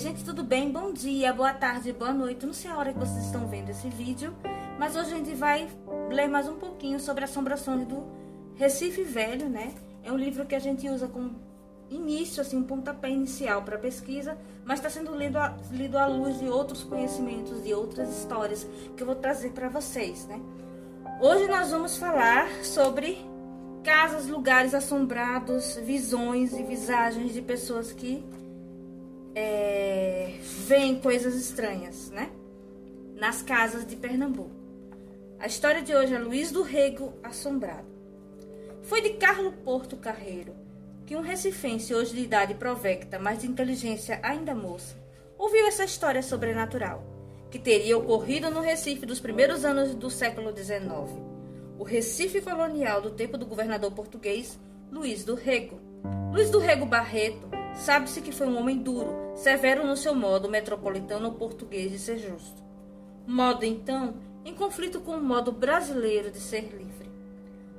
gente, 0.00 0.24
tudo 0.24 0.42
bem? 0.42 0.72
Bom 0.72 0.94
dia, 0.94 1.30
boa 1.30 1.52
tarde, 1.52 1.92
boa 1.92 2.10
noite. 2.10 2.46
Não 2.46 2.54
sei 2.54 2.70
a 2.70 2.78
hora 2.78 2.90
que 2.90 2.98
vocês 2.98 3.22
estão 3.26 3.46
vendo 3.46 3.68
esse 3.68 3.86
vídeo, 3.90 4.34
mas 4.78 4.96
hoje 4.96 5.12
a 5.12 5.16
gente 5.18 5.34
vai 5.34 5.68
ler 6.08 6.26
mais 6.26 6.48
um 6.48 6.54
pouquinho 6.54 6.98
sobre 6.98 7.22
assombrações 7.22 7.86
do 7.86 8.02
Recife 8.54 9.02
Velho, 9.02 9.50
né? 9.50 9.74
É 10.02 10.10
um 10.10 10.16
livro 10.16 10.46
que 10.46 10.54
a 10.54 10.58
gente 10.58 10.88
usa 10.88 11.06
como 11.06 11.38
início, 11.90 12.40
assim, 12.40 12.56
um 12.56 12.62
pontapé 12.62 13.10
inicial 13.10 13.60
para 13.60 13.76
pesquisa, 13.76 14.38
mas 14.64 14.78
está 14.78 14.88
sendo 14.88 15.14
lido, 15.14 15.36
a, 15.36 15.54
lido 15.70 15.98
à 15.98 16.06
luz 16.06 16.38
de 16.38 16.48
outros 16.48 16.82
conhecimentos, 16.82 17.62
de 17.62 17.74
outras 17.74 18.08
histórias 18.08 18.66
que 18.96 19.02
eu 19.02 19.06
vou 19.06 19.16
trazer 19.16 19.50
para 19.50 19.68
vocês, 19.68 20.24
né? 20.24 20.40
Hoje 21.20 21.46
nós 21.46 21.72
vamos 21.72 21.98
falar 21.98 22.48
sobre 22.64 23.18
casas, 23.84 24.28
lugares 24.28 24.72
assombrados, 24.72 25.76
visões 25.84 26.54
e 26.54 26.62
visagens 26.62 27.34
de 27.34 27.42
pessoas 27.42 27.92
que 27.92 28.24
é, 29.34 30.34
veem 30.66 31.00
coisas 31.00 31.34
estranhas, 31.34 32.10
né? 32.10 32.30
Nas 33.16 33.42
casas 33.42 33.86
de 33.86 33.96
Pernambuco. 33.96 34.50
A 35.38 35.46
história 35.46 35.82
de 35.82 35.94
hoje 35.94 36.14
é 36.14 36.18
Luiz 36.18 36.50
do 36.50 36.62
Rego 36.62 37.14
Assombrado. 37.22 37.88
Foi 38.82 39.00
de 39.00 39.10
Carlo 39.10 39.52
Porto 39.52 39.96
Carreiro 39.96 40.54
que 41.10 41.16
um 41.16 41.22
recifense 41.22 41.92
hoje 41.92 42.14
de 42.14 42.20
idade 42.20 42.54
provecta, 42.54 43.18
mas 43.18 43.40
de 43.40 43.48
inteligência 43.48 44.20
ainda 44.22 44.54
moça, 44.54 44.94
ouviu 45.36 45.66
essa 45.66 45.82
história 45.82 46.22
sobrenatural, 46.22 47.02
que 47.50 47.58
teria 47.58 47.98
ocorrido 47.98 48.48
no 48.48 48.60
Recife 48.60 49.04
dos 49.04 49.18
primeiros 49.18 49.64
anos 49.64 49.92
do 49.92 50.08
século 50.08 50.56
XIX. 50.56 50.80
O 51.76 51.82
Recife 51.82 52.40
colonial 52.40 53.02
do 53.02 53.10
tempo 53.10 53.36
do 53.36 53.44
governador 53.44 53.90
português 53.90 54.56
Luiz 54.88 55.24
do 55.24 55.34
Rego. 55.34 55.80
Luiz 56.32 56.48
do 56.48 56.60
Rego 56.60 56.86
Barreto 56.86 57.50
sabe-se 57.74 58.20
que 58.20 58.32
foi 58.32 58.46
um 58.46 58.58
homem 58.58 58.78
duro, 58.78 59.32
severo 59.34 59.86
no 59.86 59.96
seu 59.96 60.14
modo 60.14 60.48
metropolitano 60.48 61.32
português 61.32 61.90
de 61.90 61.98
ser 61.98 62.18
justo. 62.18 62.62
Modo, 63.26 63.64
então, 63.64 64.14
em 64.44 64.54
conflito 64.54 65.00
com 65.00 65.12
o 65.12 65.22
modo 65.22 65.52
brasileiro 65.52 66.30
de 66.30 66.40
ser 66.40 66.62
livre. 66.62 67.10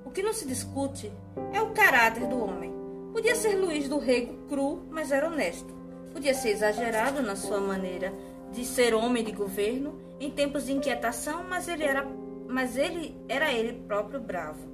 O 0.05 0.11
que 0.11 0.23
não 0.23 0.33
se 0.33 0.47
discute 0.47 1.11
é 1.53 1.61
o 1.61 1.71
caráter 1.71 2.27
do 2.27 2.37
homem 2.37 2.81
Podia 3.11 3.35
ser 3.35 3.55
Luiz 3.55 3.89
do 3.89 3.99
Rego 3.99 4.33
cru, 4.47 4.83
mas 4.89 5.11
era 5.11 5.27
honesto. 5.27 5.73
Podia 6.13 6.33
ser 6.33 6.51
exagerado 6.51 7.21
na 7.21 7.35
sua 7.35 7.59
maneira 7.59 8.13
de 8.53 8.63
ser 8.63 8.93
homem 8.93 9.23
de 9.23 9.33
governo 9.33 9.99
em 10.19 10.31
tempos 10.31 10.65
de 10.65 10.71
inquietação, 10.71 11.43
mas 11.47 11.67
ele 11.67 11.83
era, 11.83 12.07
mas 12.47 12.77
ele 12.77 13.15
era 13.27 13.51
ele 13.51 13.73
próprio 13.85 14.21
bravo. 14.21 14.70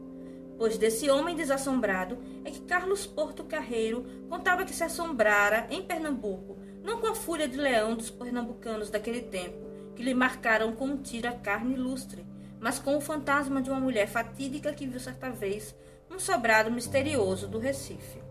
Pois 0.58 0.78
desse 0.78 1.10
homem 1.10 1.36
desassombrado 1.36 2.18
é 2.44 2.50
que 2.50 2.62
Carlos 2.62 3.06
Porto 3.06 3.44
Carreiro 3.44 4.06
contava 4.30 4.66
que 4.66 4.74
se 4.74 4.84
assombrara 4.84 5.68
em 5.70 5.84
Pernambuco, 5.84 6.58
não 6.84 7.00
com 7.00 7.08
a 7.08 7.16
fúria 7.16 7.48
de 7.48 7.58
leão 7.58 7.96
dos 7.96 8.10
pernambucanos 8.10 8.90
daquele 8.90 9.22
tempo, 9.22 9.68
que 9.96 10.04
lhe 10.04 10.14
marcaram 10.14 10.72
com 10.74 10.86
um 10.86 10.98
tiro 10.98 11.28
a 11.28 11.34
carne 11.34 11.76
ilustre, 11.76 12.26
mas 12.60 12.80
com 12.80 12.98
o 12.98 13.02
fantasma 13.02 13.62
de 13.62 13.70
uma 13.70 13.80
mulher 13.80 14.08
fatídica 14.08 14.74
que 14.74 14.88
viu 14.88 15.00
certa 15.00 15.30
vez 15.30 15.76
um 16.10 16.18
sobrado 16.18 16.72
misterioso 16.72 17.48
do 17.48 17.60
Recife 17.60 18.28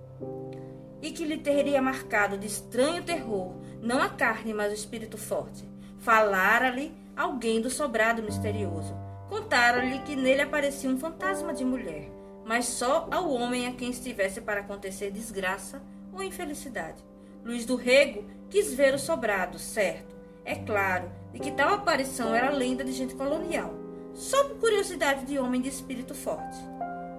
e 1.02 1.12
que 1.12 1.24
lhe 1.24 1.38
teria 1.38 1.80
marcado 1.80 2.36
de 2.36 2.46
estranho 2.46 3.04
terror, 3.04 3.54
não 3.80 4.00
a 4.00 4.08
carne, 4.08 4.52
mas 4.52 4.72
o 4.72 4.74
espírito 4.74 5.16
forte. 5.16 5.68
Falara-lhe 5.98 6.92
alguém 7.16 7.60
do 7.60 7.70
sobrado 7.70 8.22
misterioso. 8.22 8.94
Contaram-lhe 9.28 10.00
que 10.00 10.16
nele 10.16 10.42
aparecia 10.42 10.90
um 10.90 10.98
fantasma 10.98 11.52
de 11.52 11.64
mulher, 11.64 12.10
mas 12.46 12.64
só 12.66 13.06
ao 13.10 13.30
homem 13.30 13.66
a 13.66 13.72
quem 13.72 13.90
estivesse 13.90 14.40
para 14.40 14.60
acontecer 14.60 15.10
desgraça 15.10 15.82
ou 16.12 16.22
infelicidade. 16.22 17.04
Luiz 17.44 17.66
do 17.66 17.76
Rego 17.76 18.24
quis 18.48 18.72
ver 18.72 18.94
o 18.94 18.98
sobrado, 18.98 19.58
certo. 19.58 20.16
É 20.44 20.54
claro, 20.54 21.10
de 21.32 21.40
que 21.40 21.50
tal 21.50 21.74
aparição 21.74 22.34
era 22.34 22.50
lenda 22.50 22.84
de 22.84 22.92
gente 22.92 23.14
colonial, 23.14 23.74
só 24.14 24.44
por 24.44 24.58
curiosidade 24.60 25.26
de 25.26 25.38
homem 25.38 25.60
de 25.60 25.68
espírito 25.68 26.14
forte. 26.14 26.56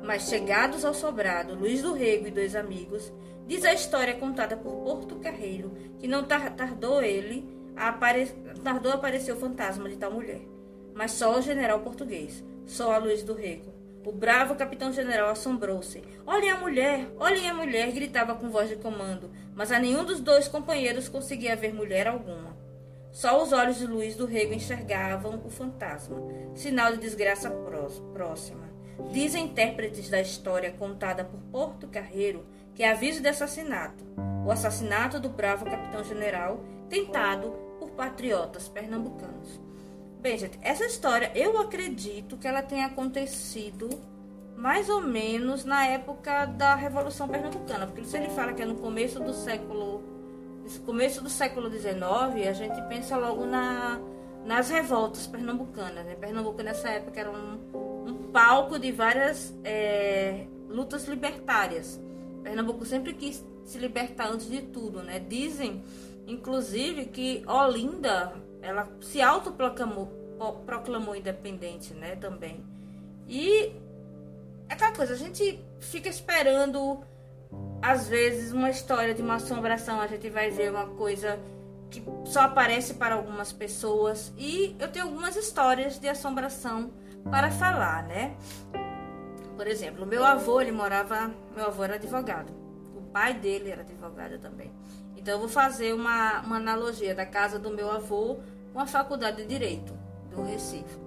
Mas 0.04 0.30
chegados 0.30 0.84
ao 0.84 0.94
sobrado, 0.94 1.54
Luiz 1.54 1.82
do 1.82 1.94
Rego 1.94 2.28
e 2.28 2.32
dois 2.32 2.56
amigos 2.56 3.12
Diz 3.48 3.64
a 3.64 3.74
história 3.74 4.14
contada 4.14 4.58
por 4.58 4.84
Porto 4.84 5.16
Carreiro 5.16 5.72
que 6.00 6.08
não 6.08 6.26
tardou 6.26 7.02
ele 7.02 7.48
a 7.78 7.90
apare... 7.90 8.28
tardou 8.62 8.92
a 8.92 8.96
aparecer 8.96 9.32
o 9.32 9.38
fantasma 9.38 9.88
de 9.88 9.96
tal 9.96 10.12
mulher, 10.12 10.42
mas 10.94 11.14
só 11.14 11.38
o 11.38 11.42
general 11.42 11.80
português, 11.80 12.44
só 12.66 12.92
a 12.92 12.98
luz 12.98 13.24
do 13.24 13.34
rego. 13.34 13.74
O 14.08 14.12
bravo 14.14 14.56
capitão-general 14.56 15.32
assombrou-se. 15.32 16.02
Olhem 16.26 16.50
a 16.50 16.56
mulher, 16.56 17.10
olhem 17.20 17.50
a 17.50 17.54
mulher, 17.54 17.92
gritava 17.92 18.36
com 18.36 18.50
voz 18.50 18.70
de 18.70 18.78
comando, 18.78 19.30
mas 19.54 19.70
a 19.70 19.80
nenhum 19.80 20.06
dos 20.06 20.22
dois 20.22 20.48
companheiros 20.48 21.10
conseguia 21.10 21.58
ver 21.58 21.74
mulher 21.74 22.08
alguma. 22.08 22.56
Só 23.12 23.44
os 23.44 23.52
olhos 23.52 23.80
de 23.80 23.86
Luiz 23.86 24.16
do 24.16 24.26
Rego 24.26 24.54
enxergavam 24.54 25.42
o 25.44 25.50
fantasma, 25.50 26.24
sinal 26.56 26.94
de 26.94 27.00
desgraça 27.00 27.52
próxima. 28.14 28.70
Dizem 29.12 29.44
intérpretes 29.44 30.10
da 30.10 30.22
história 30.22 30.72
contada 30.72 31.26
por 31.26 31.42
Porto 31.52 31.86
Carreiro 31.90 32.46
que 32.74 32.84
é 32.84 32.92
aviso 32.92 33.22
de 33.22 33.28
assassinato, 33.28 34.06
o 34.46 34.50
assassinato 34.50 35.20
do 35.20 35.28
bravo 35.28 35.66
capitão-general 35.66 36.64
tentado 36.90 37.52
por 37.78 37.90
patriotas 37.90 38.70
pernambucanos. 38.70 39.60
Bem, 40.22 40.38
gente, 40.38 40.58
essa 40.62 40.86
história 40.86 41.32
eu 41.36 41.60
acredito 41.60 42.38
que 42.38 42.48
ela 42.48 42.62
tenha 42.62 42.88
acontecido 42.88 43.90
mais 44.56 44.90
ou 44.90 45.02
menos 45.02 45.64
na 45.64 45.86
época 45.86 46.46
da 46.46 46.74
Revolução 46.74 47.28
Pernambucana, 47.28 47.86
porque 47.86 48.04
se 48.04 48.18
ele 48.18 48.30
fala 48.30 48.54
que 48.54 48.62
é 48.64 48.66
no 48.66 48.76
começo 48.76 49.20
do 49.20 49.34
século 49.34 50.04
começo 50.86 51.24
do 51.24 51.30
século 51.30 51.70
XIX, 51.72 52.48
a 52.50 52.54
gente 52.54 52.82
pensa 52.90 53.16
logo 53.16 53.46
na, 53.46 54.02
nas 54.46 54.70
revoltas 54.70 55.26
pernambucanas. 55.28 56.06
Né? 56.06 56.16
Pernambuco 56.16 56.62
nessa 56.62 56.90
época 56.90 57.20
era 57.20 57.32
um, 57.32 57.60
um 58.06 58.32
palco 58.32 58.78
de 58.78 58.92
várias 58.92 59.54
é, 59.64 60.46
lutas 60.68 61.06
libertárias. 61.06 62.02
Pernambuco 62.44 62.84
sempre 62.86 63.14
quis 63.14 63.46
se 63.64 63.78
libertar 63.78 64.30
antes 64.30 64.50
de 64.50 64.62
tudo, 64.62 65.04
né? 65.04 65.20
Dizem, 65.20 65.84
inclusive, 66.26 67.06
que 67.06 67.44
Olinda, 67.48 68.34
ela 68.68 68.88
se 69.02 69.22
autoproclamou 69.22 70.28
proclamou 70.66 71.16
independente, 71.16 71.94
né, 71.96 72.16
também. 72.16 72.64
E 73.28 73.74
é 74.70 74.74
aquela 74.74 74.92
coisa, 74.92 75.14
a 75.14 75.18
gente 75.18 75.60
fica 75.80 76.08
esperando 76.08 77.00
às 77.82 78.08
vezes 78.08 78.52
uma 78.52 78.70
história 78.70 79.14
de 79.14 79.22
uma 79.22 79.36
assombração, 79.36 80.00
a 80.00 80.08
gente 80.08 80.30
vai 80.30 80.52
ver 80.52 80.70
uma 80.70 80.88
coisa 80.88 81.40
que 81.90 82.04
só 82.26 82.42
aparece 82.42 82.96
para 82.96 83.16
algumas 83.16 83.52
pessoas 83.52 84.34
e 84.38 84.76
eu 84.80 84.90
tenho 84.90 85.06
algumas 85.06 85.36
histórias 85.36 85.98
de 85.98 86.08
assombração 86.08 86.92
para 87.32 87.50
falar, 87.50 88.04
né? 88.04 88.36
Por 89.56 89.68
exemplo, 89.68 90.06
meu 90.06 90.24
avô, 90.24 90.62
ele 90.62 90.72
morava. 90.72 91.34
Meu 91.56 91.66
avô 91.66 91.84
era 91.84 91.96
advogado. 91.96 92.54
O 92.96 93.02
pai 93.12 93.34
dele 93.34 93.72
era 93.72 93.82
advogado 93.82 94.38
também. 94.38 94.72
Então 95.16 95.34
eu 95.34 95.40
vou 95.40 95.50
fazer 95.50 95.94
uma, 95.94 96.42
uma 96.42 96.58
analogia 96.58 97.16
da 97.16 97.26
casa 97.26 97.58
do 97.58 97.72
meu 97.72 97.90
avô 97.90 98.40
com 98.78 98.82
a 98.82 98.86
faculdade 98.86 99.38
de 99.38 99.48
Direito 99.48 99.92
do 100.30 100.44
Recife. 100.44 101.00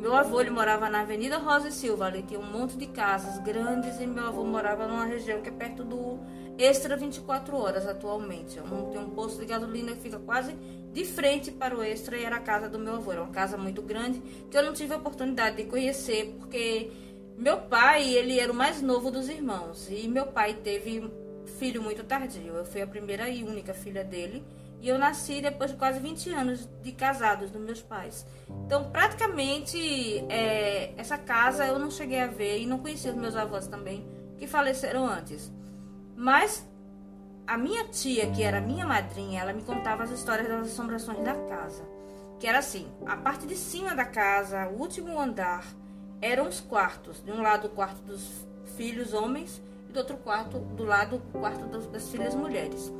Meu 0.00 0.12
avô 0.16 0.40
ele 0.40 0.50
morava 0.50 0.90
na 0.90 1.02
Avenida 1.02 1.38
Rosa 1.38 1.68
e 1.68 1.72
Silva, 1.72 2.06
ali 2.06 2.24
tinha 2.24 2.40
um 2.40 2.50
monte 2.50 2.76
de 2.76 2.88
casas 2.88 3.38
grandes 3.38 4.00
e 4.00 4.06
meu 4.08 4.26
avô 4.26 4.42
morava 4.42 4.84
numa 4.84 5.04
região 5.04 5.40
que 5.40 5.48
é 5.48 5.52
perto 5.52 5.84
do 5.84 6.18
Extra 6.58 6.96
24 6.96 7.56
horas 7.56 7.86
atualmente. 7.86 8.60
Tem 8.90 9.00
um 9.00 9.10
posto 9.10 9.38
de 9.38 9.46
gasolina 9.46 9.92
que 9.92 10.00
fica 10.00 10.18
quase 10.18 10.56
de 10.92 11.04
frente 11.04 11.52
para 11.52 11.78
o 11.78 11.84
Extra 11.84 12.16
e 12.16 12.24
era 12.24 12.34
a 12.34 12.40
casa 12.40 12.68
do 12.68 12.80
meu 12.80 12.96
avô. 12.96 13.12
Era 13.12 13.22
uma 13.22 13.32
casa 13.32 13.56
muito 13.56 13.80
grande 13.80 14.20
que 14.50 14.58
eu 14.58 14.64
não 14.64 14.72
tive 14.72 14.92
a 14.92 14.96
oportunidade 14.96 15.58
de 15.58 15.66
conhecer 15.66 16.34
porque 16.40 16.90
meu 17.38 17.58
pai, 17.58 18.12
ele 18.12 18.40
era 18.40 18.50
o 18.50 18.56
mais 18.56 18.82
novo 18.82 19.08
dos 19.08 19.28
irmãos. 19.28 19.86
E 19.88 20.08
meu 20.08 20.26
pai 20.26 20.54
teve 20.54 21.08
filho 21.60 21.80
muito 21.80 22.02
tardio. 22.02 22.56
Eu 22.56 22.64
fui 22.64 22.82
a 22.82 22.88
primeira 22.88 23.28
e 23.28 23.44
única 23.44 23.72
filha 23.72 24.02
dele. 24.02 24.42
E 24.80 24.88
eu 24.88 24.98
nasci 24.98 25.40
depois 25.40 25.70
de 25.70 25.76
quase 25.76 25.98
20 25.98 26.30
anos 26.30 26.68
de 26.82 26.92
casados 26.92 27.50
dos 27.50 27.60
meus 27.60 27.82
pais. 27.82 28.26
Então, 28.66 28.90
praticamente, 28.90 29.78
é, 30.28 30.92
essa 30.96 31.16
casa 31.16 31.66
eu 31.66 31.78
não 31.78 31.90
cheguei 31.90 32.20
a 32.20 32.26
ver 32.26 32.58
e 32.60 32.66
não 32.66 32.78
conheci 32.78 33.08
os 33.08 33.14
meus 33.14 33.34
avós 33.36 33.66
também, 33.66 34.06
que 34.38 34.46
faleceram 34.46 35.06
antes. 35.06 35.52
Mas 36.14 36.66
a 37.46 37.56
minha 37.56 37.84
tia, 37.84 38.30
que 38.30 38.42
era 38.42 38.60
minha 38.60 38.86
madrinha, 38.86 39.40
ela 39.40 39.52
me 39.52 39.62
contava 39.62 40.02
as 40.02 40.10
histórias 40.10 40.48
das 40.48 40.68
assombrações 40.68 41.22
da 41.24 41.34
casa. 41.34 41.84
Que 42.38 42.46
era 42.46 42.58
assim: 42.58 42.86
a 43.06 43.16
parte 43.16 43.46
de 43.46 43.56
cima 43.56 43.94
da 43.94 44.04
casa, 44.04 44.68
o 44.68 44.80
último 44.80 45.18
andar 45.18 45.64
eram 46.20 46.48
os 46.48 46.60
quartos. 46.60 47.22
De 47.22 47.30
um 47.30 47.40
lado 47.40 47.68
o 47.68 47.70
quarto 47.70 48.02
dos 48.02 48.46
filhos 48.76 49.14
homens 49.14 49.62
do 49.96 50.00
outro 50.00 50.16
quarto, 50.18 50.58
do 50.58 50.84
lado 50.84 51.16
o 51.16 51.38
quarto 51.38 51.66
das 51.88 52.08
filhas 52.10 52.34
mulheres. 52.34 52.92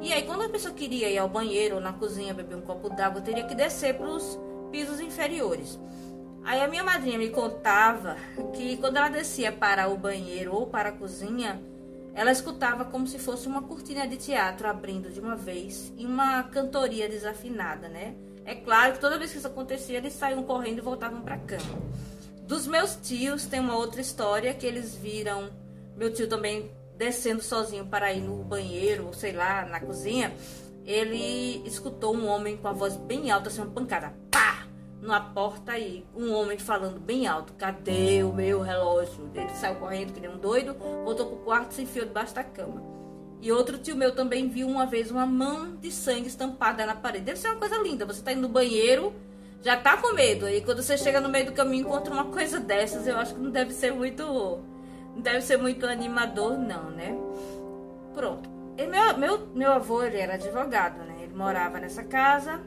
E 0.00 0.12
aí 0.12 0.22
quando 0.22 0.42
a 0.42 0.48
pessoa 0.48 0.72
queria 0.72 1.10
ir 1.10 1.18
ao 1.18 1.28
banheiro 1.28 1.76
ou 1.76 1.80
na 1.80 1.92
cozinha 1.92 2.32
beber 2.32 2.56
um 2.56 2.60
copo 2.60 2.88
d'água, 2.88 3.20
teria 3.20 3.44
que 3.44 3.54
descer 3.54 3.94
para 3.94 4.06
os 4.06 4.38
pisos 4.70 5.00
inferiores. 5.00 5.78
Aí 6.44 6.60
a 6.62 6.68
minha 6.68 6.84
madrinha 6.84 7.18
me 7.18 7.30
contava 7.30 8.16
que 8.52 8.76
quando 8.76 8.98
ela 8.98 9.08
descia 9.08 9.50
para 9.50 9.88
o 9.88 9.96
banheiro 9.96 10.54
ou 10.54 10.66
para 10.66 10.90
a 10.90 10.92
cozinha, 10.92 11.60
ela 12.14 12.30
escutava 12.30 12.84
como 12.84 13.06
se 13.06 13.18
fosse 13.18 13.48
uma 13.48 13.62
cortina 13.62 14.06
de 14.06 14.16
teatro 14.16 14.68
abrindo 14.68 15.10
de 15.10 15.18
uma 15.18 15.34
vez 15.34 15.92
e 15.96 16.06
uma 16.06 16.44
cantoria 16.44 17.08
desafinada, 17.08 17.88
né? 17.88 18.14
É 18.44 18.54
claro 18.54 18.92
que 18.92 19.00
toda 19.00 19.18
vez 19.18 19.32
que 19.32 19.38
isso 19.38 19.46
acontecia, 19.46 19.96
eles 19.96 20.12
saíam 20.12 20.44
correndo 20.44 20.78
e 20.78 20.82
voltavam 20.82 21.22
para 21.22 21.34
a 21.34 21.38
cama. 21.38 21.82
Dos 22.46 22.66
meus 22.66 22.94
tios 22.94 23.46
tem 23.46 23.58
uma 23.58 23.74
outra 23.74 24.00
história 24.02 24.52
que 24.52 24.66
eles 24.66 24.94
viram 24.94 25.50
meu 25.96 26.12
tio 26.12 26.28
também 26.28 26.70
descendo 26.96 27.42
sozinho 27.42 27.86
para 27.86 28.12
ir 28.12 28.20
no 28.20 28.42
banheiro, 28.44 29.10
sei 29.12 29.32
lá, 29.32 29.64
na 29.64 29.80
cozinha. 29.80 30.32
Ele 30.84 31.62
escutou 31.66 32.14
um 32.14 32.26
homem 32.26 32.56
com 32.56 32.68
a 32.68 32.72
voz 32.72 32.96
bem 32.96 33.30
alta, 33.30 33.48
assim, 33.48 33.62
uma 33.62 33.70
pancada, 33.70 34.14
pá, 34.30 34.66
na 35.00 35.20
porta 35.20 35.72
aí. 35.72 36.04
Um 36.14 36.32
homem 36.32 36.58
falando 36.58 37.00
bem 37.00 37.26
alto: 37.26 37.52
Cadê 37.54 38.22
o 38.22 38.32
meu 38.32 38.60
relógio? 38.60 39.30
Ele 39.34 39.48
saiu 39.54 39.76
correndo 39.76 40.12
que 40.12 40.20
nem 40.20 40.30
um 40.30 40.38
doido, 40.38 40.74
voltou 41.04 41.26
pro 41.26 41.36
quarto 41.38 41.72
e 41.72 41.74
se 41.74 41.82
enfiou 41.82 42.06
debaixo 42.06 42.34
da 42.34 42.44
cama. 42.44 42.82
E 43.40 43.52
outro 43.52 43.76
tio 43.76 43.94
meu 43.94 44.14
também 44.14 44.48
viu 44.48 44.66
uma 44.66 44.86
vez 44.86 45.10
uma 45.10 45.26
mão 45.26 45.76
de 45.76 45.92
sangue 45.92 46.28
estampada 46.28 46.86
na 46.86 46.94
parede. 46.94 47.26
Deve 47.26 47.38
ser 47.38 47.48
uma 47.48 47.58
coisa 47.58 47.76
linda. 47.76 48.06
Você 48.06 48.22
tá 48.22 48.32
indo 48.32 48.42
no 48.42 48.48
banheiro, 48.48 49.12
já 49.62 49.76
tá 49.76 49.96
com 49.98 50.14
medo. 50.14 50.48
E 50.48 50.62
quando 50.62 50.82
você 50.82 50.96
chega 50.96 51.20
no 51.20 51.28
meio 51.28 51.46
do 51.46 51.52
caminho 51.52 51.86
encontra 51.86 52.12
uma 52.12 52.24
coisa 52.26 52.58
dessas, 52.58 53.06
eu 53.06 53.18
acho 53.18 53.34
que 53.34 53.40
não 53.40 53.50
deve 53.50 53.72
ser 53.72 53.92
muito. 53.92 54.64
Deve 55.16 55.40
ser 55.42 55.56
muito 55.56 55.86
animador, 55.86 56.58
não, 56.58 56.90
né? 56.90 57.16
Pronto. 58.12 58.48
E 58.76 58.86
meu, 58.86 59.16
meu, 59.18 59.46
meu 59.48 59.72
avô, 59.72 60.02
ele 60.02 60.18
era 60.18 60.34
advogado, 60.34 60.98
né? 61.04 61.22
Ele 61.22 61.34
morava 61.34 61.78
nessa 61.78 62.02
casa 62.02 62.60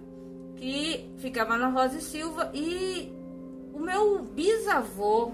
que 0.56 1.14
ficava 1.18 1.58
na 1.58 1.68
Rosa 1.68 1.98
e 1.98 2.02
Silva. 2.02 2.50
E 2.54 3.12
o 3.74 3.80
meu 3.80 4.24
bisavô, 4.24 5.32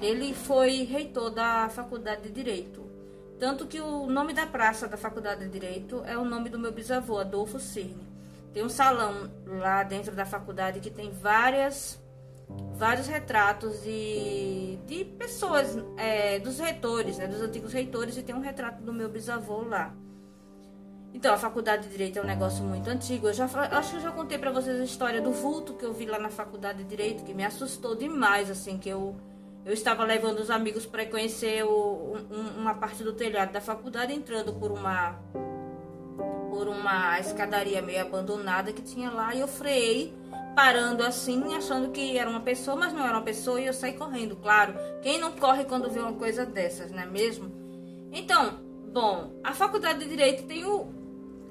ele 0.00 0.34
foi 0.34 0.84
reitor 0.84 1.30
da 1.30 1.68
Faculdade 1.68 2.22
de 2.22 2.30
Direito. 2.30 2.80
Tanto 3.38 3.66
que 3.66 3.80
o 3.80 4.06
nome 4.06 4.34
da 4.34 4.46
praça 4.46 4.86
da 4.86 4.96
Faculdade 4.96 5.44
de 5.44 5.50
Direito 5.50 6.02
é 6.04 6.16
o 6.16 6.24
nome 6.24 6.50
do 6.50 6.58
meu 6.58 6.72
bisavô, 6.72 7.18
Adolfo 7.18 7.58
Cirne. 7.58 8.10
Tem 8.52 8.64
um 8.64 8.68
salão 8.68 9.30
lá 9.46 9.82
dentro 9.82 10.14
da 10.14 10.26
faculdade 10.26 10.80
que 10.80 10.90
tem 10.90 11.10
várias, 11.10 12.00
vários 12.74 13.06
retratos 13.06 13.82
de, 13.82 14.78
de 14.86 15.04
pessoas, 15.04 15.76
é, 15.96 16.38
dos 16.38 16.58
reitores, 16.58 17.18
né, 17.18 17.26
dos 17.26 17.40
antigos 17.42 17.72
reitores, 17.72 18.16
e 18.16 18.22
tem 18.22 18.34
um 18.34 18.40
retrato 18.40 18.82
do 18.82 18.92
meu 18.92 19.08
bisavô 19.08 19.62
lá. 19.62 19.94
Então, 21.12 21.34
a 21.34 21.36
faculdade 21.36 21.84
de 21.84 21.88
Direito 21.90 22.18
é 22.18 22.22
um 22.22 22.26
negócio 22.26 22.64
muito 22.64 22.88
antigo. 22.88 23.28
Eu 23.28 23.34
já 23.34 23.44
acho 23.44 23.90
que 23.90 23.96
eu 23.96 24.00
já 24.00 24.12
contei 24.12 24.38
para 24.38 24.50
vocês 24.50 24.80
a 24.80 24.84
história 24.84 25.20
do 25.20 25.32
vulto 25.32 25.74
que 25.74 25.84
eu 25.84 25.92
vi 25.92 26.06
lá 26.06 26.18
na 26.18 26.30
faculdade 26.30 26.78
de 26.78 26.84
Direito, 26.84 27.24
que 27.24 27.34
me 27.34 27.44
assustou 27.44 27.96
demais, 27.96 28.48
assim, 28.50 28.78
que 28.78 28.88
eu 28.88 29.16
eu 29.64 29.74
estava 29.74 30.04
levando 30.04 30.38
os 30.38 30.50
amigos 30.50 30.86
para 30.86 31.04
conhecer 31.04 31.62
o, 31.64 32.16
um, 32.30 32.60
uma 32.60 32.74
parte 32.74 33.04
do 33.04 33.12
telhado 33.12 33.52
da 33.52 33.60
faculdade, 33.60 34.12
entrando 34.12 34.54
por 34.54 34.72
uma 34.72 35.18
por 36.50 36.66
uma 36.66 37.18
escadaria 37.20 37.80
meio 37.80 38.00
abandonada 38.00 38.72
que 38.72 38.82
tinha 38.82 39.10
lá 39.10 39.34
e 39.34 39.40
eu 39.40 39.48
freiei 39.48 40.14
parando 40.54 41.02
assim, 41.02 41.54
achando 41.54 41.90
que 41.90 42.16
era 42.16 42.28
uma 42.28 42.40
pessoa, 42.40 42.76
mas 42.76 42.92
não 42.92 43.04
era 43.04 43.12
uma 43.16 43.22
pessoa 43.22 43.60
e 43.60 43.66
eu 43.66 43.72
saí 43.72 43.92
correndo, 43.94 44.36
claro. 44.36 44.74
Quem 45.02 45.18
não 45.18 45.32
corre 45.32 45.64
quando 45.64 45.90
vê 45.90 46.00
uma 46.00 46.14
coisa 46.14 46.44
dessas, 46.44 46.90
não 46.90 47.00
é 47.00 47.06
mesmo? 47.06 47.50
Então, 48.12 48.58
bom, 48.92 49.32
a 49.44 49.52
faculdade 49.52 50.00
de 50.00 50.08
direito 50.08 50.44
tem 50.44 50.64
o, 50.64 50.88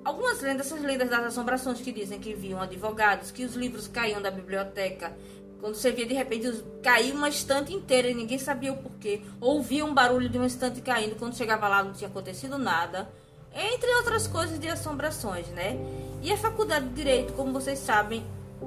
algumas 0.03 0.41
lendas, 0.41 0.67
essas 0.67 0.83
lendas 0.83 1.09
das 1.09 1.25
assombrações 1.25 1.81
que 1.81 1.91
dizem 1.91 2.19
que 2.19 2.33
viam 2.33 2.61
advogados, 2.61 3.31
que 3.31 3.45
os 3.45 3.55
livros 3.55 3.87
caíam 3.87 4.21
da 4.21 4.31
biblioteca 4.31 5.15
quando 5.59 5.75
você 5.75 5.91
via 5.91 6.05
de 6.05 6.13
repente 6.13 6.63
cair 6.81 7.13
uma 7.13 7.27
estante 7.27 7.73
inteira 7.73 8.09
e 8.09 8.13
ninguém 8.13 8.37
sabia 8.37 8.71
o 8.71 8.77
porquê. 8.77 9.21
Ouvia 9.41 9.83
um 9.85 9.93
barulho 9.93 10.29
de 10.29 10.37
uma 10.37 10.47
estante 10.47 10.81
caindo, 10.81 11.15
quando 11.15 11.35
chegava 11.35 11.67
lá 11.67 11.83
não 11.83 11.91
tinha 11.91 12.09
acontecido 12.09 12.57
nada. 12.57 13.09
Entre 13.53 13.89
outras 13.95 14.27
coisas 14.27 14.59
de 14.59 14.67
assombrações, 14.67 15.47
né? 15.49 15.77
E 16.21 16.31
a 16.31 16.37
faculdade 16.37 16.87
de 16.87 16.93
Direito, 16.93 17.33
como 17.33 17.51
vocês 17.51 17.79
sabem, 17.79 18.23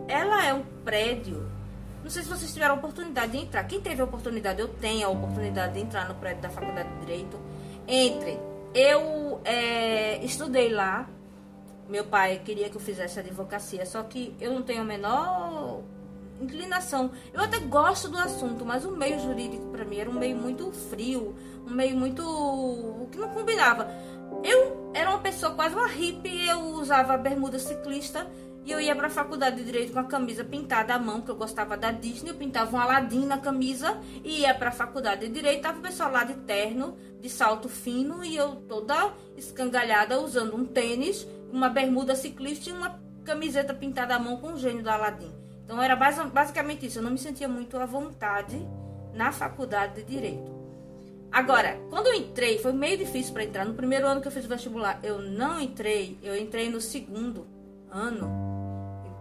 ela 0.08 0.44
é 0.46 0.54
um 0.54 0.62
prédio. 0.84 1.50
Não 2.02 2.10
sei 2.10 2.22
se 2.22 2.28
vocês 2.28 2.52
tiveram 2.52 2.74
a 2.74 2.78
oportunidade 2.78 3.32
de 3.32 3.38
entrar. 3.38 3.64
Quem 3.64 3.80
teve 3.80 4.00
a 4.00 4.04
oportunidade, 4.04 4.60
eu 4.60 4.68
tenho 4.68 5.06
a 5.06 5.10
oportunidade 5.10 5.74
de 5.74 5.80
entrar 5.80 6.08
no 6.08 6.14
prédio 6.16 6.42
da 6.42 6.50
faculdade 6.50 6.88
de 6.88 7.00
Direito. 7.00 7.38
Entre. 7.86 8.38
Eu 8.74 9.40
é, 9.44 10.24
estudei 10.24 10.70
lá. 10.70 11.08
Meu 11.88 12.04
pai 12.04 12.40
queria 12.44 12.70
que 12.70 12.76
eu 12.76 12.80
fizesse 12.80 13.20
advocacia, 13.20 13.84
só 13.84 14.02
que 14.02 14.34
eu 14.40 14.52
não 14.52 14.62
tenho 14.62 14.80
a 14.80 14.84
menor 14.84 15.82
inclinação. 16.40 17.10
Eu 17.32 17.42
até 17.42 17.58
gosto 17.60 18.08
do 18.08 18.18
assunto, 18.18 18.64
mas 18.64 18.84
o 18.84 18.92
meio 18.92 19.18
jurídico 19.20 19.66
para 19.66 19.84
mim 19.84 19.98
era 19.98 20.10
um 20.10 20.14
meio 20.14 20.36
muito 20.36 20.70
frio, 20.72 21.34
um 21.66 21.70
meio 21.70 21.96
muito 21.96 23.08
que 23.10 23.18
não 23.18 23.28
combinava. 23.28 23.88
Eu 24.42 24.90
era 24.94 25.10
uma 25.10 25.20
pessoa 25.20 25.52
quase 25.52 25.74
uma 25.74 25.86
hippie, 25.86 26.48
eu 26.48 26.60
usava 26.60 27.16
bermuda 27.16 27.58
ciclista 27.58 28.26
e 28.64 28.70
eu 28.70 28.80
ia 28.80 28.94
para 28.94 29.08
a 29.08 29.10
faculdade 29.10 29.56
de 29.56 29.64
direito 29.64 29.92
com 29.92 29.98
a 29.98 30.04
camisa 30.04 30.44
pintada 30.44 30.94
à 30.94 30.98
mão, 30.98 31.20
que 31.20 31.30
eu 31.30 31.36
gostava 31.36 31.76
da 31.76 31.90
Disney, 31.90 32.30
eu 32.30 32.36
pintava 32.36 32.76
um 32.76 32.80
Aladim 32.80 33.26
na 33.26 33.38
camisa 33.38 33.98
e 34.22 34.40
ia 34.40 34.54
para 34.54 34.68
a 34.68 34.72
faculdade 34.72 35.26
de 35.26 35.32
direito, 35.32 35.62
tava 35.62 35.78
o 35.78 35.82
pessoal 35.82 36.12
lá 36.12 36.24
de 36.24 36.34
terno, 36.34 36.96
de 37.20 37.28
salto 37.28 37.68
fino 37.68 38.24
e 38.24 38.36
eu 38.36 38.56
toda 38.56 39.12
escangalhada 39.36 40.20
usando 40.20 40.56
um 40.56 40.64
tênis, 40.64 41.26
uma 41.52 41.68
bermuda 41.68 42.14
ciclista 42.14 42.70
e 42.70 42.72
uma 42.72 43.00
camiseta 43.24 43.74
pintada 43.74 44.14
à 44.14 44.18
mão 44.18 44.36
com 44.36 44.52
o 44.52 44.58
gênio 44.58 44.82
do 44.82 44.90
Aladim. 44.90 45.32
Então 45.64 45.82
era 45.82 45.96
basicamente 45.96 46.86
isso. 46.86 46.98
Eu 46.98 47.02
não 47.02 47.10
me 47.10 47.18
sentia 47.18 47.48
muito 47.48 47.76
à 47.78 47.86
vontade 47.86 48.60
na 49.14 49.32
faculdade 49.32 50.02
de 50.02 50.04
direito. 50.04 50.52
Agora, 51.30 51.80
quando 51.88 52.08
eu 52.08 52.14
entrei, 52.14 52.58
foi 52.58 52.72
meio 52.72 52.98
difícil 52.98 53.32
para 53.32 53.44
entrar. 53.44 53.64
No 53.64 53.74
primeiro 53.74 54.06
ano 54.06 54.20
que 54.20 54.28
eu 54.28 54.32
fiz 54.32 54.44
o 54.44 54.48
vestibular, 54.48 55.00
eu 55.02 55.20
não 55.22 55.60
entrei. 55.60 56.18
Eu 56.22 56.36
entrei 56.36 56.68
no 56.68 56.80
segundo 56.80 57.46
ano. 57.92 58.52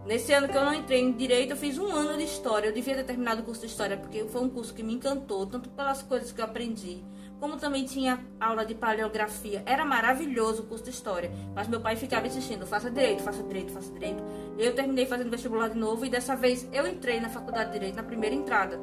Nesse 0.06 0.34
ano 0.34 0.48
que 0.48 0.58
eu 0.58 0.66
não 0.66 0.74
entrei 0.74 1.00
em 1.00 1.12
direito, 1.12 1.52
eu 1.52 1.58
fiz 1.58 1.78
um 1.78 1.88
ano 1.88 2.18
de 2.18 2.24
história. 2.24 2.68
Eu 2.68 2.74
devia 2.74 2.96
ter 2.96 3.04
terminado 3.04 3.42
o 3.42 3.46
curso 3.46 3.62
de 3.62 3.68
história, 3.68 3.98
porque 3.98 4.24
foi 4.26 4.42
um 4.42 4.50
curso 4.50 4.74
que 4.74 4.82
me 4.82 4.94
encantou, 4.94 5.46
tanto 5.46 5.70
pelas 5.70 6.02
coisas 6.02 6.32
que 6.32 6.42
eu 6.42 6.46
aprendi, 6.46 7.04
como 7.40 7.58
também 7.58 7.86
tinha 7.86 8.20
aula 8.40 8.66
de 8.66 8.74
paleografia. 8.74 9.62
Era 9.66 9.86
maravilhoso 9.86 10.64
o 10.64 10.66
curso 10.66 10.86
de 10.86 10.90
história. 10.90 11.32
Mas 11.54 11.68
meu 11.68 11.80
pai 11.80 11.96
ficava 11.96 12.26
insistindo: 12.26 12.66
faça 12.66 12.90
direito, 12.90 13.22
faça 13.22 13.44
direito, 13.44 13.72
faça 13.72 13.92
direito. 13.92 14.24
Eu 14.58 14.74
terminei 14.74 15.06
fazendo 15.06 15.30
vestibular 15.30 15.70
de 15.70 15.78
novo 15.78 16.06
e 16.06 16.10
dessa 16.10 16.36
vez 16.36 16.68
eu 16.74 16.88
entrei 16.88 17.20
na 17.20 17.30
faculdade 17.30 17.68
de 17.68 17.74
direito 17.74 17.96
na 17.96 18.04
primeira 18.04 18.36
entrada. 18.36 18.80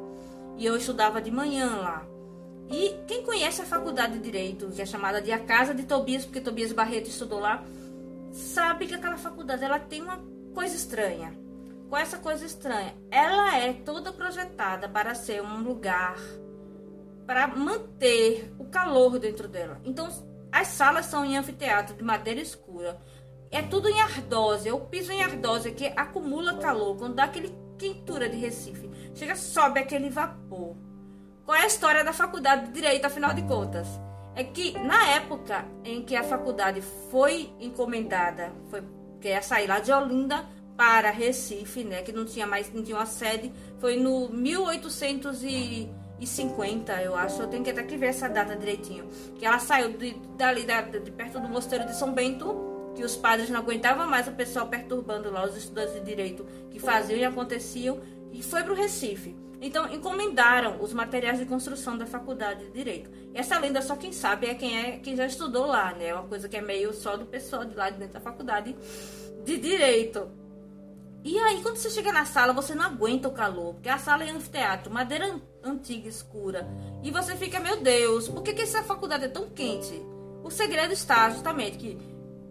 E 0.57 0.65
eu 0.65 0.75
estudava 0.77 1.21
de 1.21 1.31
manhã 1.31 1.67
lá. 1.77 2.07
E 2.69 2.95
quem 3.07 3.23
conhece 3.23 3.61
a 3.61 3.65
faculdade 3.65 4.13
de 4.13 4.19
direito, 4.19 4.67
que 4.67 4.81
é 4.81 4.85
chamada 4.85 5.21
de 5.21 5.31
a 5.31 5.39
Casa 5.39 5.73
de 5.73 5.83
Tobias, 5.83 6.23
porque 6.23 6.39
Tobias 6.39 6.71
Barreto 6.71 7.09
estudou 7.09 7.39
lá, 7.39 7.63
sabe 8.31 8.87
que 8.87 8.95
aquela 8.95 9.17
faculdade 9.17 9.63
ela 9.63 9.79
tem 9.79 10.01
uma 10.01 10.19
coisa 10.53 10.75
estranha. 10.75 11.33
Com 11.89 11.97
essa 11.97 12.17
coisa 12.17 12.45
estranha, 12.45 12.95
ela 13.09 13.57
é 13.57 13.73
toda 13.73 14.13
projetada 14.13 14.87
para 14.87 15.15
ser 15.15 15.41
um 15.41 15.63
lugar 15.63 16.17
para 17.25 17.47
manter 17.47 18.53
o 18.59 18.65
calor 18.65 19.17
dentro 19.19 19.47
dela. 19.47 19.79
Então, 19.83 20.07
as 20.51 20.67
salas 20.67 21.05
são 21.05 21.25
em 21.25 21.37
anfiteatro 21.37 21.95
de 21.95 22.03
madeira 22.03 22.41
escura. 22.41 22.99
É 23.51 23.61
tudo 23.61 23.87
em 23.89 24.01
ardósia. 24.01 24.75
O 24.75 24.81
piso 24.81 25.11
em 25.11 25.23
ardósia 25.23 25.71
que 25.71 25.87
acumula 25.95 26.57
calor. 26.57 26.97
Quando 26.97 27.15
dá 27.15 27.23
aquele 27.23 27.55
quentura 27.77 28.29
de 28.29 28.37
Recife, 28.37 28.89
chega, 29.15 29.35
sobe 29.35 29.79
aquele 29.79 30.09
vapor. 30.09 30.75
Qual 31.45 31.57
é 31.57 31.61
a 31.61 31.67
história 31.67 32.03
da 32.03 32.13
faculdade 32.13 32.67
de 32.67 32.71
Direito, 32.73 33.05
afinal 33.05 33.33
de 33.33 33.41
contas? 33.43 33.87
É 34.39 34.43
que 34.45 34.71
na 34.79 35.05
época 35.09 35.65
em 35.83 36.01
que 36.01 36.15
a 36.15 36.23
faculdade 36.23 36.81
foi 37.11 37.49
encomendada, 37.59 38.53
foi 38.69 38.81
que 39.19 39.27
ia 39.27 39.41
sair 39.41 39.67
lá 39.67 39.81
de 39.81 39.91
Olinda 39.91 40.45
para 40.77 41.11
Recife, 41.11 41.83
né, 41.83 42.03
que 42.03 42.13
não 42.13 42.23
tinha 42.23 42.47
mais, 42.47 42.73
não 42.73 42.81
tinha 42.81 42.95
uma 42.95 43.05
sede, 43.05 43.51
foi 43.79 43.97
no 43.97 44.29
1800 44.29 45.43
e 45.43 45.89
e 46.21 46.27
50, 46.27 47.01
eu 47.01 47.15
acho. 47.15 47.41
Eu 47.41 47.47
tenho 47.47 47.63
que 47.63 47.69
até 47.69 47.83
que 47.83 47.97
ver 47.97 48.07
essa 48.07 48.27
data 48.27 48.55
direitinho. 48.55 49.07
Que 49.37 49.45
ela 49.45 49.59
saiu 49.59 49.93
de, 49.97 50.13
dali, 50.37 50.63
da, 50.63 50.81
de 50.81 51.11
perto 51.11 51.39
do 51.39 51.47
mosteiro 51.47 51.85
de 51.85 51.95
São 51.95 52.13
Bento, 52.13 52.91
que 52.95 53.03
os 53.03 53.15
padres 53.15 53.49
não 53.49 53.59
aguentavam 53.59 54.05
mais 54.05 54.27
o 54.27 54.31
pessoal 54.31 54.67
perturbando 54.67 55.31
lá 55.31 55.45
os 55.45 55.55
estudantes 55.55 55.93
de 55.93 56.01
direito 56.01 56.45
que 56.71 56.79
faziam 56.79 57.17
e 57.17 57.23
aconteciam, 57.23 57.99
e 58.33 58.43
foi 58.43 58.63
para 58.63 58.73
o 58.73 58.75
Recife. 58.75 59.35
Então, 59.61 59.91
encomendaram 59.93 60.81
os 60.81 60.93
materiais 60.93 61.37
de 61.37 61.45
construção 61.45 61.97
da 61.97 62.05
faculdade 62.05 62.65
de 62.65 62.71
Direito. 62.71 63.09
Essa 63.33 63.59
lenda 63.59 63.81
só 63.81 63.95
quem 63.95 64.11
sabe 64.11 64.47
é 64.47 64.55
quem 64.55 64.77
é 64.77 64.99
quem 64.99 65.15
já 65.15 65.25
estudou 65.25 65.65
lá, 65.65 65.93
né? 65.93 66.07
É 66.07 66.13
uma 66.13 66.27
coisa 66.27 66.47
que 66.47 66.55
é 66.55 66.61
meio 66.61 66.93
só 66.93 67.17
do 67.17 67.25
pessoal 67.25 67.65
de 67.65 67.75
lá 67.75 67.89
de 67.89 67.97
dentro 67.97 68.13
da 68.13 68.21
faculdade 68.21 68.75
de 69.43 69.57
Direito. 69.57 70.31
E 71.21 71.37
aí, 71.37 71.61
quando 71.61 71.75
você 71.75 71.89
chega 71.89 72.13
na 72.13 72.23
sala, 72.23 72.53
você 72.53 72.73
não 72.73 72.85
aguenta 72.85 73.27
o 73.27 73.33
calor, 73.33 73.73
porque 73.73 73.89
a 73.89 73.97
sala 73.97 74.23
é 74.23 74.29
anfiteatro, 74.29 74.91
madeira 74.91 75.39
antiga, 75.61 76.07
escura. 76.07 76.65
E 77.03 77.11
você 77.11 77.35
fica, 77.35 77.59
meu 77.59 77.81
Deus, 77.81 78.29
por 78.29 78.41
que, 78.41 78.53
que 78.53 78.61
essa 78.61 78.81
faculdade 78.83 79.25
é 79.25 79.27
tão 79.27 79.49
quente? 79.49 80.01
O 80.41 80.49
segredo 80.49 80.93
está 80.93 81.29
justamente 81.29 81.77
que 81.77 81.97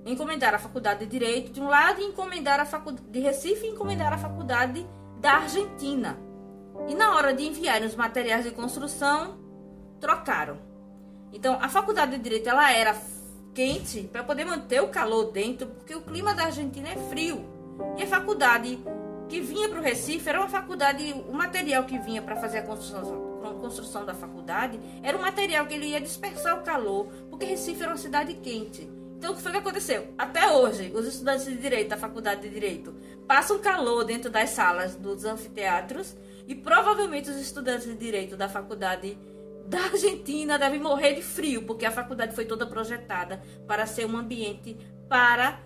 encomendar 0.04 0.54
a 0.54 0.58
faculdade 0.58 1.00
de 1.00 1.06
Direito 1.06 1.50
de 1.50 1.60
um 1.60 1.68
lado 1.68 2.02
e 2.02 2.04
encomendar 2.04 2.60
a 2.60 2.66
faculdade 2.66 3.08
de 3.08 3.18
Recife 3.20 3.66
e 3.66 3.70
encomendar 3.70 4.12
a 4.12 4.18
faculdade 4.18 4.86
da 5.18 5.36
Argentina. 5.36 6.27
E 6.88 6.95
na 6.95 7.14
hora 7.14 7.35
de 7.35 7.47
enviarem 7.47 7.87
os 7.87 7.95
materiais 7.95 8.45
de 8.45 8.50
construção, 8.50 9.38
trocaram. 10.00 10.59
Então, 11.33 11.59
a 11.61 11.68
faculdade 11.68 12.12
de 12.12 12.18
direito 12.18 12.49
ela 12.49 12.73
era 12.73 12.97
quente 13.54 14.02
para 14.04 14.25
poder 14.25 14.45
manter 14.45 14.83
o 14.83 14.88
calor 14.88 15.30
dentro, 15.30 15.66
porque 15.66 15.95
o 15.95 16.00
clima 16.00 16.35
da 16.35 16.45
Argentina 16.45 16.88
é 16.88 16.97
frio. 17.11 17.45
E 17.97 18.02
a 18.02 18.07
faculdade 18.07 18.78
que 19.28 19.40
vinha 19.40 19.68
para 19.68 19.80
o 19.80 19.83
Recife 19.83 20.26
era 20.28 20.40
uma 20.40 20.49
faculdade, 20.49 21.12
o 21.28 21.33
material 21.33 21.85
que 21.85 21.99
vinha 21.99 22.23
para 22.23 22.37
fazer 22.37 22.59
a 22.59 22.62
construção, 22.62 23.40
a 23.45 23.54
construção 23.54 24.04
da 24.04 24.14
faculdade 24.14 24.80
era 25.02 25.16
um 25.16 25.21
material 25.21 25.66
que 25.66 25.75
ele 25.75 25.88
ia 25.88 26.00
dispersar 26.00 26.59
o 26.59 26.62
calor, 26.62 27.07
porque 27.28 27.45
Recife 27.45 27.83
era 27.83 27.92
uma 27.92 27.99
cidade 27.99 28.35
quente. 28.35 28.88
Então, 29.18 29.33
o 29.33 29.37
que 29.37 29.42
foi 29.42 29.50
que 29.50 29.59
aconteceu? 29.59 30.14
Até 30.16 30.50
hoje, 30.52 30.92
os 30.95 31.07
estudantes 31.07 31.45
de 31.45 31.57
direito 31.57 31.88
da 31.88 31.97
faculdade 31.97 32.42
de 32.42 32.49
direito 32.49 32.95
passam 33.28 33.58
calor 33.58 34.04
dentro 34.04 34.30
das 34.30 34.50
salas 34.50 34.97
dos 34.97 35.26
anfiteatros 35.26 36.16
e 36.47 36.54
provavelmente 36.54 37.28
os 37.28 37.37
estudantes 37.37 37.87
de 37.87 37.94
direito 37.94 38.37
da 38.37 38.49
faculdade 38.49 39.18
da 39.66 39.80
Argentina 39.80 40.58
devem 40.58 40.80
morrer 40.80 41.12
de 41.12 41.20
frio, 41.20 41.62
porque 41.64 41.85
a 41.85 41.90
faculdade 41.90 42.35
foi 42.35 42.47
toda 42.47 42.66
projetada 42.66 43.42
para 43.66 43.85
ser 43.87 44.06
um 44.06 44.16
ambiente 44.16 44.75
para 45.11 45.61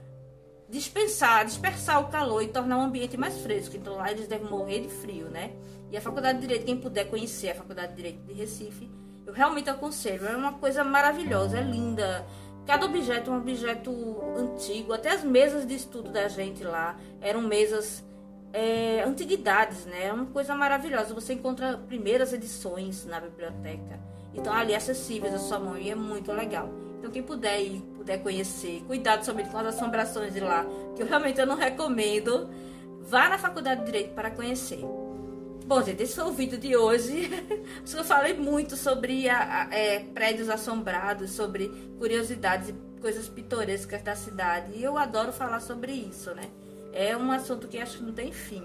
dispensar, 0.69 1.45
dispersar 1.45 2.00
o 2.00 2.09
calor 2.09 2.42
e 2.42 2.49
tornar 2.49 2.78
um 2.78 2.83
ambiente 2.83 3.16
mais 3.16 3.40
fresco. 3.40 3.76
Então 3.76 3.95
lá 3.95 4.11
eles 4.11 4.26
devem 4.26 4.50
morrer 4.50 4.81
de 4.81 4.88
frio, 4.88 5.28
né? 5.28 5.52
E 5.90 5.97
a 5.97 6.00
Faculdade 6.00 6.40
de 6.40 6.47
Direito, 6.47 6.64
quem 6.64 6.76
puder 6.76 7.04
conhecer 7.11 7.50
a 7.50 7.54
Faculdade 7.54 7.90
de 7.90 7.97
Direito 7.97 8.25
de 8.25 8.33
Recife, 8.33 8.90
eu 9.26 9.33
realmente 9.33 9.71
aconselho. 9.71 10.26
É 10.26 10.35
uma 10.35 10.54
coisa 10.54 10.83
maravilhosa, 10.83 11.59
é 11.59 11.62
linda. 11.62 12.26
Cada 12.66 12.87
objeto 12.87 13.31
é 13.31 13.33
um 13.35 13.38
objeto 13.38 13.90
antigo. 14.37 14.92
Até 14.92 15.11
as 15.11 15.25
mesas 15.25 15.66
de 15.66 15.75
estudo 15.75 16.11
da 16.11 16.28
gente 16.28 16.62
lá 16.62 16.97
eram 17.21 17.42
mesas 17.42 18.04
é, 18.52 19.02
antiguidades, 19.02 19.85
né? 19.87 20.07
É 20.07 20.12
uma 20.12 20.26
coisa 20.26 20.54
maravilhosa. 20.54 21.14
Você 21.14 21.35
encontra 21.35 21.76
primeiras 21.76 22.33
edições 22.33 23.04
na 23.04 23.21
biblioteca. 23.21 24.00
Então 24.35 24.52
ali 24.52 24.75
acessíveis 24.75 25.35
à 25.35 25.38
sua 25.38 25.59
mão 25.59 25.76
e 25.76 25.90
é 25.90 25.95
muito 25.95 26.33
legal. 26.33 26.71
Então 26.99 27.11
quem 27.11 27.23
puder 27.23 27.61
ir, 27.61 27.81
puder 27.97 28.19
conhecer, 28.23 28.83
cuidado 28.87 29.25
somente 29.25 29.50
com 29.50 29.59
as 29.59 29.66
assombrações 29.66 30.33
de 30.33 30.40
lá, 30.40 30.64
que 30.95 31.02
eu 31.02 31.07
realmente 31.07 31.40
eu 31.40 31.47
não 31.47 31.57
recomendo, 31.57 32.49
vá 33.00 33.28
na 33.28 33.38
Faculdade 33.38 33.81
de 33.81 33.87
Direito 33.87 34.14
para 34.14 34.31
conhecer. 34.31 34.85
Bom, 35.64 35.81
gente, 35.83 36.02
esse 36.02 36.14
foi 36.14 36.25
o 36.25 36.33
vídeo 36.33 36.59
de 36.59 36.76
hoje. 36.76 37.31
eu 37.97 38.04
falei 38.04 38.35
muito 38.35 38.76
sobre 38.76 39.28
a, 39.28 39.69
a, 39.69 39.75
é, 39.75 40.00
prédios 40.00 40.49
assombrados, 40.49 41.31
sobre 41.31 41.69
curiosidades 41.99 42.71
e 42.71 42.75
coisas 43.00 43.28
pitorescas 43.28 44.02
da 44.02 44.16
cidade. 44.16 44.73
E 44.75 44.83
eu 44.83 44.99
adoro 44.99 45.33
falar 45.33 45.61
sobre 45.61 45.92
isso, 45.92 46.35
né? 46.35 46.45
É 46.92 47.16
um 47.16 47.31
assunto 47.31 47.69
que 47.69 47.78
acho 47.78 47.99
que 47.99 48.02
não 48.04 48.12
tem 48.12 48.33
fim. 48.33 48.62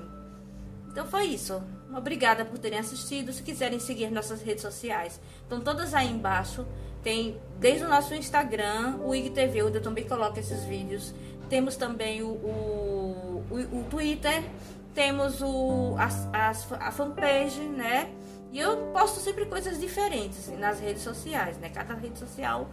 Então 0.92 1.06
foi 1.06 1.26
isso. 1.26 1.62
Obrigada 1.96 2.44
por 2.44 2.58
terem 2.58 2.80
assistido. 2.80 3.32
Se 3.32 3.44
quiserem 3.44 3.80
seguir 3.80 4.10
nossas 4.12 4.42
redes 4.42 4.64
sociais, 4.64 5.22
estão 5.44 5.62
todas 5.62 5.94
aí 5.94 6.10
embaixo. 6.10 6.66
Tem 7.04 7.40
desde 7.60 7.86
o 7.86 7.88
nosso 7.88 8.16
Instagram, 8.16 8.98
o 9.04 9.14
IGTV, 9.14 9.64
onde 9.64 9.78
eu 9.78 9.84
também 9.84 10.06
coloco 10.06 10.40
esses 10.40 10.66
vídeos. 10.66 11.14
Temos 11.48 11.76
também 11.78 12.24
o, 12.24 12.28
o, 12.28 13.44
o, 13.50 13.80
o 13.80 13.84
Twitter, 13.90 14.44
temos 14.98 15.44
o, 15.44 15.96
a, 16.00 16.08
a, 16.34 16.88
a 16.88 16.92
fanpage, 16.92 17.62
né? 17.62 18.10
E 18.52 18.60
eu 18.60 18.78
posto 18.92 19.20
sempre 19.20 19.46
coisas 19.46 19.80
diferentes 19.80 20.50
nas 20.58 20.80
redes 20.80 21.04
sociais, 21.04 21.56
né? 21.60 21.70
Cada 21.70 21.94
rede 21.94 22.18
social 22.18 22.68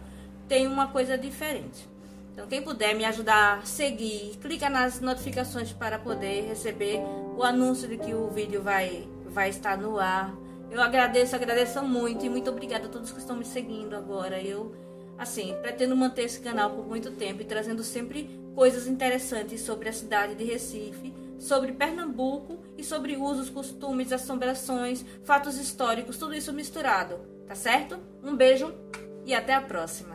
tem 0.47 0.65
uma 0.65 0.87
coisa 0.87 1.19
diferente. 1.19 1.87
Então, 2.33 2.47
quem 2.47 2.63
puder 2.63 2.95
me 2.95 3.05
ajudar 3.05 3.59
a 3.59 3.61
seguir, 3.61 4.39
clica 4.41 4.71
nas 4.71 4.99
notificações 4.99 5.71
para 5.71 5.99
poder 5.99 6.47
receber 6.47 6.99
o 7.37 7.43
anúncio 7.43 7.87
de 7.87 7.95
que 7.95 8.15
o 8.15 8.27
vídeo 8.31 8.63
vai, 8.63 9.07
vai 9.27 9.49
estar 9.49 9.77
no 9.77 9.99
ar. 9.99 10.33
Eu 10.71 10.81
agradeço, 10.81 11.35
agradeço 11.35 11.83
muito 11.83 12.25
e 12.25 12.29
muito 12.29 12.49
obrigada 12.49 12.87
a 12.87 12.89
todos 12.89 13.11
que 13.11 13.19
estão 13.19 13.35
me 13.35 13.45
seguindo 13.45 13.95
agora. 13.95 14.41
Eu, 14.41 14.73
assim, 15.15 15.55
pretendo 15.61 15.95
manter 15.95 16.23
esse 16.23 16.39
canal 16.39 16.71
por 16.71 16.87
muito 16.87 17.11
tempo 17.11 17.43
e 17.43 17.45
trazendo 17.45 17.83
sempre 17.83 18.43
coisas 18.55 18.87
interessantes 18.87 19.61
sobre 19.61 19.89
a 19.89 19.93
cidade 19.93 20.33
de 20.33 20.43
Recife, 20.43 21.13
sobre 21.39 21.73
Pernambuco 21.73 22.59
e 22.77 22.83
sobre 22.83 23.17
usos, 23.17 23.49
costumes, 23.49 24.11
assombrações, 24.11 25.05
fatos 25.23 25.57
históricos, 25.57 26.17
tudo 26.17 26.33
isso 26.33 26.53
misturado, 26.53 27.19
tá 27.47 27.55
certo? 27.55 27.99
Um 28.23 28.35
beijo 28.35 28.73
e 29.25 29.33
até 29.33 29.53
a 29.53 29.61
próxima. 29.61 30.14